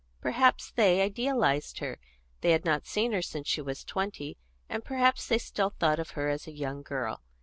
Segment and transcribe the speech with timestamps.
[0.19, 1.99] Perhaps they idealised her;
[2.41, 4.35] they had not seen her since she was twenty,
[4.67, 7.21] and perhaps they still thought of her as a young girl.